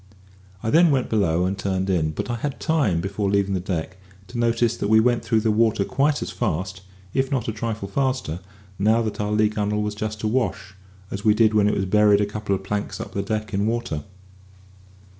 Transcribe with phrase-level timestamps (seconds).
[0.63, 3.97] I then went below and turned in; but I had time, before leaving the deck,
[4.29, 6.81] to notice that we went through the water quite as fast
[7.13, 8.39] (if not a trifle faster),
[8.79, 10.73] now that our lee gunwale was just awash,
[11.11, 13.67] as we did when it was buried a couple of planks up the deck in
[13.67, 14.03] water.